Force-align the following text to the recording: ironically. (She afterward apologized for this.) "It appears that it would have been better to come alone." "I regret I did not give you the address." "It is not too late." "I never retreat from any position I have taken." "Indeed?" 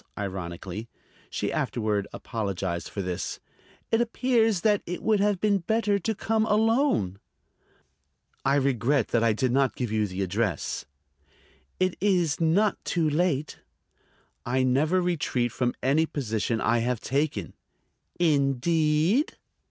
ironically. 0.17 0.89
(She 1.29 1.53
afterward 1.53 2.07
apologized 2.11 2.89
for 2.89 3.03
this.) 3.03 3.39
"It 3.91 4.01
appears 4.01 4.61
that 4.61 4.81
it 4.87 5.03
would 5.03 5.19
have 5.19 5.39
been 5.39 5.59
better 5.59 5.99
to 5.99 6.15
come 6.15 6.43
alone." 6.47 7.19
"I 8.43 8.55
regret 8.55 9.13
I 9.13 9.33
did 9.33 9.51
not 9.51 9.75
give 9.75 9.91
you 9.91 10.07
the 10.07 10.23
address." 10.23 10.85
"It 11.79 11.95
is 12.01 12.39
not 12.41 12.83
too 12.83 13.07
late." 13.07 13.59
"I 14.43 14.63
never 14.63 15.01
retreat 15.03 15.51
from 15.51 15.75
any 15.83 16.07
position 16.07 16.59
I 16.59 16.79
have 16.79 16.99
taken." 16.99 17.53
"Indeed?" 18.19 19.37